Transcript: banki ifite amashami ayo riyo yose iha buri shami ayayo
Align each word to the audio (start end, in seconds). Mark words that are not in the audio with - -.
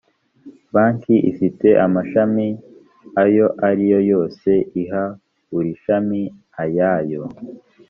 banki 0.73 1.15
ifite 1.31 1.67
amashami 1.85 2.47
ayo 3.23 3.45
riyo 3.77 3.99
yose 4.11 4.49
iha 4.81 5.03
buri 5.51 5.71
shami 5.83 6.21
ayayo 6.63 7.23